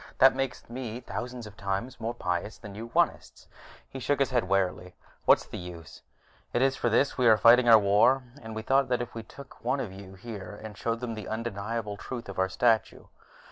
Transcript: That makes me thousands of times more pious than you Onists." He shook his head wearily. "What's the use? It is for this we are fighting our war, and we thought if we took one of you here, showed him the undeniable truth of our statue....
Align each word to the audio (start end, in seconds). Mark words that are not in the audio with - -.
That 0.17 0.33
makes 0.33 0.67
me 0.67 0.99
thousands 0.99 1.45
of 1.45 1.55
times 1.55 1.99
more 1.99 2.15
pious 2.15 2.57
than 2.57 2.73
you 2.73 2.89
Onists." 2.95 3.45
He 3.87 3.99
shook 3.99 4.17
his 4.19 4.31
head 4.31 4.45
wearily. 4.49 4.95
"What's 5.25 5.45
the 5.45 5.59
use? 5.59 6.01
It 6.53 6.63
is 6.63 6.75
for 6.75 6.89
this 6.89 7.19
we 7.19 7.27
are 7.27 7.37
fighting 7.37 7.69
our 7.69 7.77
war, 7.77 8.23
and 8.41 8.55
we 8.55 8.63
thought 8.63 8.91
if 8.91 9.13
we 9.13 9.21
took 9.21 9.63
one 9.63 9.79
of 9.79 9.93
you 9.93 10.15
here, 10.15 10.59
showed 10.73 11.03
him 11.03 11.13
the 11.13 11.27
undeniable 11.27 11.97
truth 11.97 12.29
of 12.29 12.39
our 12.39 12.49
statue.... 12.49 13.05